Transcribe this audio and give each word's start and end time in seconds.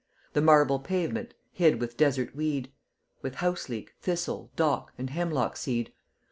The 0.33 0.41
marble 0.41 0.79
pavement 0.79 1.35
hid 1.51 1.79
with 1.79 1.95
desert 1.95 2.35
weed, 2.35 2.71
With 3.21 3.35
houseleek, 3.35 3.89
thistle, 4.01 4.49
dock, 4.55 4.93
and 4.97 5.11
hemlock 5.11 5.55
seed. 5.55 5.93